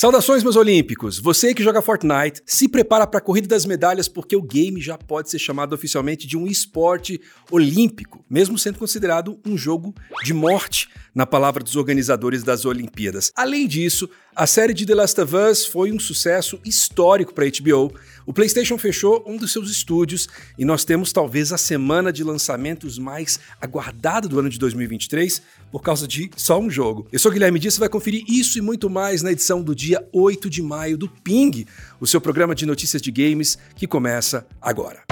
[0.00, 1.18] Saudações, meus olímpicos!
[1.18, 4.96] Você que joga Fortnite, se prepara para a corrida das medalhas porque o game já
[4.96, 9.92] pode ser chamado oficialmente de um esporte olímpico, mesmo sendo considerado um jogo
[10.22, 13.32] de morte, na palavra dos organizadores das Olimpíadas.
[13.34, 17.48] Além disso, a série de The Last of Us foi um sucesso histórico para a
[17.48, 17.92] HBO.
[18.24, 23.00] O PlayStation fechou um dos seus estúdios e nós temos talvez a semana de lançamentos
[23.00, 25.42] mais aguardada do ano de 2023
[25.72, 27.08] por causa de só um jogo.
[27.10, 29.87] Eu sou Guilherme Dias, você vai conferir isso e muito mais na edição do dia
[30.12, 31.66] 8 de maio do Ping,
[32.00, 35.02] o seu programa de notícias de games que começa agora.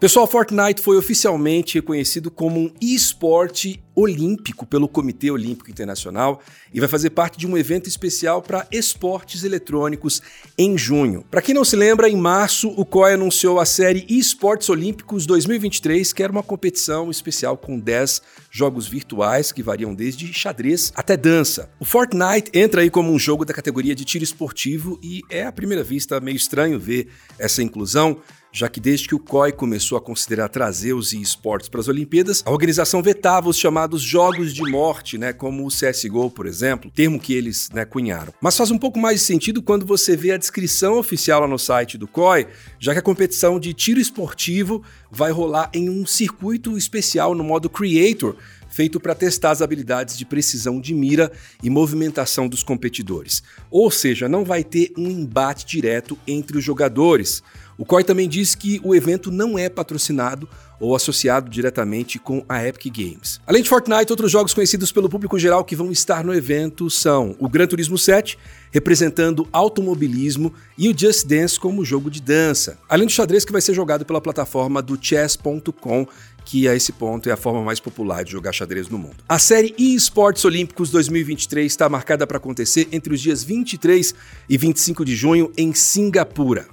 [0.00, 6.40] Pessoal, Fortnite foi oficialmente reconhecido como um esporte olímpico pelo Comitê Olímpico Internacional
[6.72, 10.22] e vai fazer parte de um evento especial para esportes eletrônicos
[10.56, 11.24] em junho.
[11.30, 16.12] Para quem não se lembra, em março o COI anunciou a série Esportes Olímpicos 2023,
[16.12, 21.68] que era uma competição especial com 10 jogos virtuais que variam desde xadrez até dança.
[21.80, 25.52] O Fortnite entra aí como um jogo da categoria de tiro esportivo e é à
[25.52, 28.18] primeira vista meio estranho ver essa inclusão,
[28.52, 32.42] já que desde que o COI começou a considerar trazer os esportes para as Olimpíadas,
[32.44, 37.18] a organização vetava os chamados jogos de morte, né, como o CSGO, por exemplo, termo
[37.18, 38.32] que eles né, cunharam.
[38.40, 41.58] Mas faz um pouco mais de sentido quando você vê a descrição oficial lá no
[41.58, 42.46] site do COI,
[42.78, 47.70] já que a competição de tiro esportivo vai rolar em um circuito especial no modo
[47.70, 48.36] Creator,
[48.68, 53.42] feito para testar as habilidades de precisão de mira e movimentação dos competidores.
[53.70, 57.42] Ou seja, não vai ter um embate direto entre os jogadores.
[57.76, 60.48] O COI também diz que o evento não é patrocinado
[60.80, 63.40] ou associado diretamente com a Epic Games.
[63.46, 67.34] Além de Fortnite, outros jogos conhecidos pelo público geral que vão estar no evento são
[67.38, 68.38] o Gran Turismo 7,
[68.70, 72.78] representando automobilismo, e o Just Dance como jogo de dança.
[72.88, 76.06] Além do xadrez que vai ser jogado pela plataforma do chess.com,
[76.48, 79.16] que a esse ponto é a forma mais popular de jogar xadrez no mundo.
[79.28, 84.14] A série eSports Olímpicos 2023 está marcada para acontecer entre os dias 23
[84.48, 86.66] e 25 de junho em Singapura.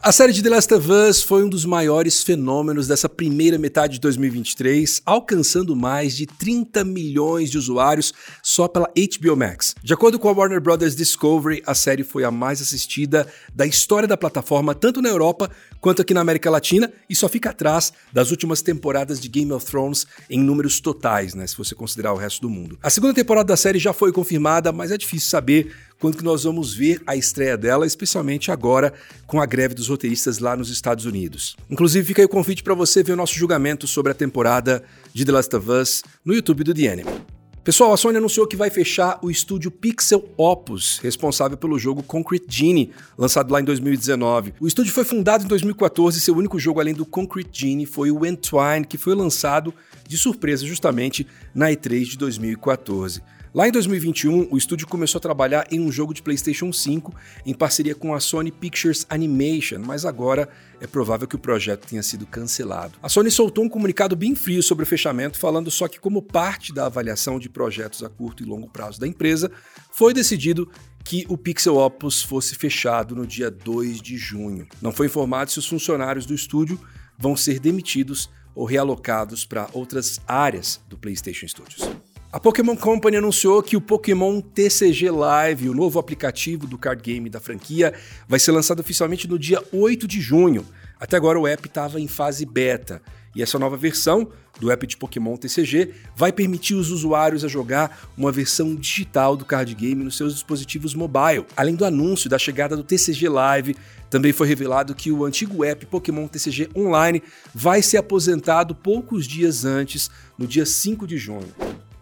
[0.00, 3.94] A série de The Last of Us foi um dos maiores fenômenos dessa primeira metade
[3.94, 9.74] de 2023, alcançando mais de 30 milhões de usuários só pela HBO Max.
[9.82, 10.94] De acordo com a Warner Bros.
[10.94, 15.50] Discovery, a série foi a mais assistida da história da plataforma, tanto na Europa
[15.80, 19.66] quanto aqui na América Latina, e só fica atrás das últimas temporadas de Game of
[19.66, 22.78] Thrones em números totais, né, se você considerar o resto do mundo.
[22.82, 26.44] A segunda temporada da série já foi confirmada, mas é difícil saber quando que nós
[26.44, 28.92] vamos ver a estreia dela, especialmente agora
[29.26, 31.56] com a greve dos roteiristas lá nos Estados Unidos.
[31.70, 34.82] Inclusive, fica aí o convite para você ver o nosso julgamento sobre a temporada
[35.12, 37.38] de The Last of Us no YouTube do The Anime.
[37.68, 42.46] Pessoal, a Sony anunciou que vai fechar o estúdio Pixel Opus, responsável pelo jogo Concrete
[42.48, 44.54] Genie, lançado lá em 2019.
[44.58, 48.10] O estúdio foi fundado em 2014 e seu único jogo além do Concrete Genie foi
[48.10, 49.74] o Entwine, que foi lançado
[50.08, 53.20] de surpresa justamente na E3 de 2014.
[53.54, 57.14] Lá em 2021, o estúdio começou a trabalhar em um jogo de PlayStation 5
[57.46, 60.48] em parceria com a Sony Pictures Animation, mas agora
[60.80, 62.98] é provável que o projeto tenha sido cancelado.
[63.02, 66.74] A Sony soltou um comunicado bem frio sobre o fechamento, falando só que, como parte
[66.74, 69.50] da avaliação de projetos a curto e longo prazo da empresa,
[69.90, 70.70] foi decidido
[71.02, 74.66] que o Pixel Opus fosse fechado no dia 2 de junho.
[74.82, 76.78] Não foi informado se os funcionários do estúdio
[77.18, 81.88] vão ser demitidos ou realocados para outras áreas do PlayStation Studios.
[82.30, 87.30] A Pokémon Company anunciou que o Pokémon TCG Live, o novo aplicativo do card game
[87.30, 87.94] da franquia,
[88.28, 90.62] vai ser lançado oficialmente no dia 8 de junho.
[91.00, 93.00] Até agora o app estava em fase beta,
[93.34, 94.28] e essa nova versão
[94.60, 99.46] do app de Pokémon TCG vai permitir os usuários a jogar uma versão digital do
[99.46, 101.46] card game nos seus dispositivos mobile.
[101.56, 103.74] Além do anúncio da chegada do TCG Live,
[104.10, 107.22] também foi revelado que o antigo app Pokémon TCG Online
[107.54, 111.54] vai ser aposentado poucos dias antes, no dia 5 de junho.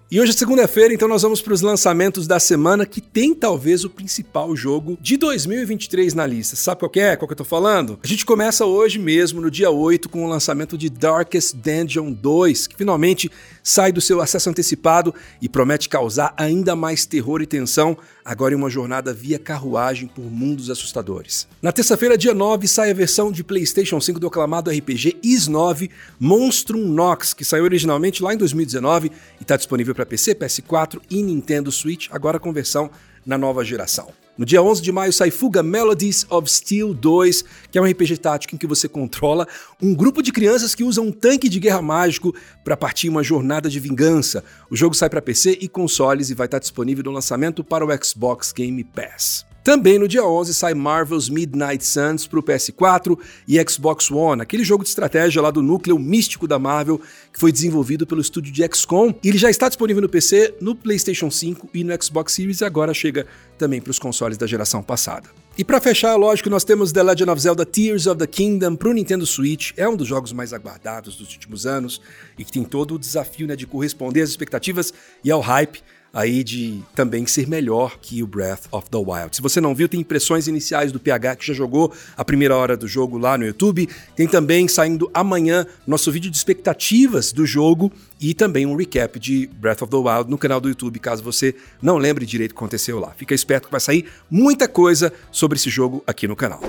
[0.09, 3.83] E hoje é segunda-feira, então nós vamos para os lançamentos da semana que tem talvez
[3.83, 6.55] o principal jogo de 2023 na lista.
[6.55, 7.17] Sabe qual é?
[7.17, 7.99] Qual que eu tô falando?
[8.01, 12.69] A gente começa hoje mesmo, no dia 8, com o lançamento de Darkest Dungeon 2,
[12.69, 13.29] que finalmente
[13.65, 15.13] sai do seu acesso antecipado
[15.43, 20.23] e promete causar ainda mais terror e tensão, agora em uma jornada via carruagem por
[20.23, 21.49] mundos assustadores.
[21.61, 25.91] Na terça-feira, dia 9, sai a versão de PlayStation 5 do aclamado RPG Is 9
[26.21, 29.11] Monstrum Nox, que saiu originalmente lá em 2019
[29.41, 32.91] e está disponível para PC, PS4 e Nintendo Switch, agora com versão
[33.25, 34.13] na nova geração.
[34.39, 38.19] No dia 11 de maio sai Fuga Melodies of Steel 2, que é um RPG
[38.19, 39.49] tático em que você controla
[39.83, 43.71] um grupo de crianças que usam um tanque de guerra mágico para partir uma jornada
[43.71, 44.45] de vingança.
[44.71, 48.05] O jogo sai para PC e consoles e vai estar disponível no lançamento para o
[48.05, 49.46] Xbox Game Pass.
[49.67, 53.19] Também no dia 11 sai Marvel's Midnight Suns para o PS4
[53.49, 57.01] e Xbox One, aquele jogo de estratégia lá do núcleo místico da Marvel
[57.33, 59.13] que foi desenvolvido pelo estúdio de XCOM.
[59.25, 62.65] E ele já está disponível no PC, no PlayStation 5 e no Xbox Series e
[62.65, 63.27] agora chega
[63.59, 65.29] também para os consoles da geração passada.
[65.59, 68.89] E para fechar, lógico, nós temos The Legend of Zelda Tears of the Kingdom para
[68.89, 69.73] o Nintendo Switch.
[69.77, 72.01] É um dos jogos mais aguardados dos últimos anos
[72.39, 75.83] e que tem todo o desafio né, de corresponder às expectativas e ao hype
[76.17, 79.37] aí de também ser melhor que o Breath of the Wild.
[79.37, 82.75] Se você não viu, tem impressões iniciais do PH que já jogou a primeira hora
[82.75, 83.87] do jogo lá no YouTube.
[84.17, 89.47] Tem também saindo amanhã nosso vídeo de expectativas do jogo e também um recap de
[89.47, 92.59] Breath of the Wild no canal do YouTube, caso você não lembre direito o que
[92.61, 93.13] aconteceu lá.
[93.15, 96.63] Fica esperto que vai sair muita coisa sobre esse jogo aqui no canal.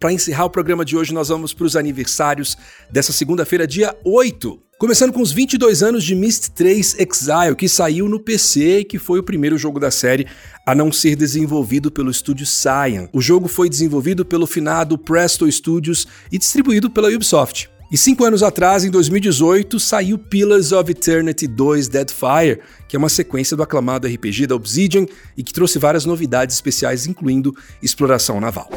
[0.00, 2.56] Para encerrar o programa de hoje, nós vamos para os aniversários
[2.90, 4.65] dessa segunda-feira, dia 8.
[4.78, 8.98] Começando com os 22 anos de Myst 3 Exile, que saiu no PC e que
[8.98, 10.26] foi o primeiro jogo da série
[10.66, 13.08] a não ser desenvolvido pelo estúdio Cyan.
[13.10, 17.70] O jogo foi desenvolvido pelo finado Presto Studios e distribuído pela Ubisoft.
[17.90, 23.08] E cinco anos atrás, em 2018, saiu Pillars of Eternity 2 Deadfire, que é uma
[23.08, 25.06] sequência do aclamado RPG da Obsidian
[25.38, 28.68] e que trouxe várias novidades especiais, incluindo exploração naval.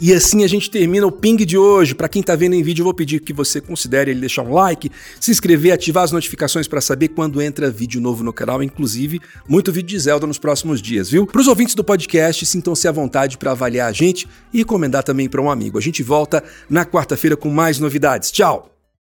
[0.00, 1.94] E assim a gente termina o ping de hoje.
[1.94, 4.54] Para quem está vendo em vídeo, eu vou pedir que você considere ele deixar um
[4.54, 9.20] like, se inscrever, ativar as notificações para saber quando entra vídeo novo no canal, inclusive
[9.46, 11.26] muito vídeo de Zelda nos próximos dias, viu?
[11.26, 15.28] Para os ouvintes do podcast, sintam-se à vontade para avaliar a gente e recomendar também
[15.28, 15.76] para um amigo.
[15.76, 18.30] A gente volta na quarta-feira com mais novidades.
[18.30, 18.79] Tchau!